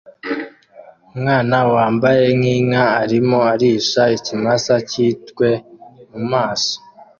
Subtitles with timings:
[1.13, 5.47] Umwana wambaye nkinka arimo arisha ikimasa cyitwe
[6.11, 6.75] mumaso